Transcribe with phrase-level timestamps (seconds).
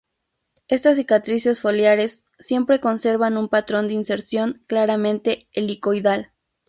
[0.67, 6.31] Estas cicatrices foliares siempre conservan un patrón de inserción claramente helicoidal.